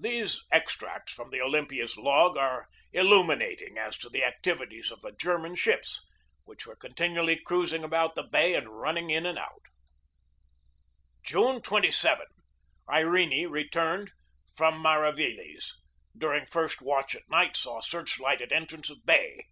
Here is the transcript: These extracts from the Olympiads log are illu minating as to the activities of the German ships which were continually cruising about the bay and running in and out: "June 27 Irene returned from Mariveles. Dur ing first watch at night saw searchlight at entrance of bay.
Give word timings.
These 0.00 0.40
extracts 0.50 1.12
from 1.12 1.28
the 1.28 1.42
Olympiads 1.42 1.98
log 1.98 2.38
are 2.38 2.66
illu 2.94 3.22
minating 3.22 3.76
as 3.76 3.98
to 3.98 4.08
the 4.08 4.24
activities 4.24 4.90
of 4.90 5.02
the 5.02 5.12
German 5.12 5.54
ships 5.54 6.02
which 6.46 6.66
were 6.66 6.76
continually 6.76 7.36
cruising 7.36 7.84
about 7.84 8.14
the 8.14 8.22
bay 8.22 8.54
and 8.54 8.80
running 8.80 9.10
in 9.10 9.26
and 9.26 9.38
out: 9.38 9.64
"June 11.22 11.60
27 11.60 12.24
Irene 12.88 13.48
returned 13.50 14.12
from 14.56 14.80
Mariveles. 14.82 15.74
Dur 16.16 16.32
ing 16.32 16.46
first 16.46 16.80
watch 16.80 17.14
at 17.14 17.28
night 17.28 17.54
saw 17.54 17.82
searchlight 17.82 18.40
at 18.40 18.52
entrance 18.52 18.88
of 18.88 19.04
bay. 19.04 19.44